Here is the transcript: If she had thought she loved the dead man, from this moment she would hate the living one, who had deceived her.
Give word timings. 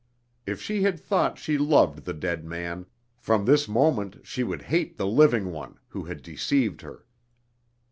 If 0.47 0.59
she 0.59 0.81
had 0.81 0.99
thought 0.99 1.37
she 1.37 1.59
loved 1.59 2.05
the 2.05 2.13
dead 2.15 2.43
man, 2.43 2.87
from 3.19 3.45
this 3.45 3.67
moment 3.67 4.25
she 4.25 4.43
would 4.43 4.63
hate 4.63 4.97
the 4.97 5.05
living 5.05 5.51
one, 5.51 5.77
who 5.89 6.05
had 6.05 6.23
deceived 6.23 6.81
her. 6.81 7.05